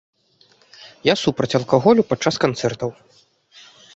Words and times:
Я 1.11 1.15
супраць 1.23 1.57
алкаголю 1.59 2.01
падчас 2.13 2.35
канцэртаў. 2.45 2.89